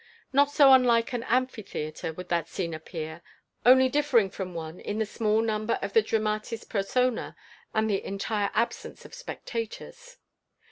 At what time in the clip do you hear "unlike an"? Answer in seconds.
0.73-1.21